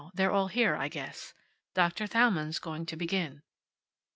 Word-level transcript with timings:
They're 0.15 0.31
all 0.31 0.47
here, 0.47 0.75
I 0.75 0.87
guess. 0.87 1.31
Doctor 1.75 2.07
Thalmann's 2.07 2.57
going 2.57 2.87
to 2.87 2.95
begin." 2.95 3.43